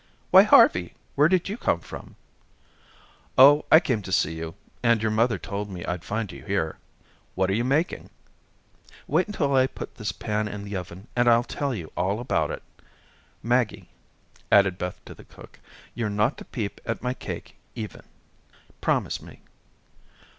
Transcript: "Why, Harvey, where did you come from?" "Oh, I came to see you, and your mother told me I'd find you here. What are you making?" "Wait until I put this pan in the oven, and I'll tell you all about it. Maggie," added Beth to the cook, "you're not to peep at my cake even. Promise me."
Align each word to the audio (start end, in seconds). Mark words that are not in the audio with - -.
"Why, 0.31 0.41
Harvey, 0.41 0.95
where 1.13 1.27
did 1.27 1.47
you 1.47 1.57
come 1.57 1.79
from?" 1.79 2.15
"Oh, 3.37 3.65
I 3.71 3.79
came 3.79 4.01
to 4.01 4.11
see 4.11 4.33
you, 4.33 4.55
and 4.81 4.99
your 4.99 5.11
mother 5.11 5.37
told 5.37 5.69
me 5.69 5.85
I'd 5.85 6.03
find 6.03 6.31
you 6.31 6.43
here. 6.43 6.79
What 7.35 7.51
are 7.51 7.53
you 7.53 7.63
making?" 7.63 8.09
"Wait 9.05 9.27
until 9.27 9.55
I 9.55 9.67
put 9.67 9.97
this 9.97 10.11
pan 10.11 10.47
in 10.47 10.63
the 10.63 10.75
oven, 10.75 11.07
and 11.15 11.27
I'll 11.29 11.43
tell 11.43 11.75
you 11.75 11.91
all 11.95 12.19
about 12.19 12.49
it. 12.49 12.63
Maggie," 13.43 13.89
added 14.51 14.79
Beth 14.79 14.99
to 15.05 15.13
the 15.13 15.23
cook, 15.25 15.59
"you're 15.93 16.09
not 16.09 16.35
to 16.39 16.45
peep 16.45 16.81
at 16.83 17.03
my 17.03 17.13
cake 17.13 17.57
even. 17.75 18.01
Promise 18.81 19.21
me." 19.21 19.41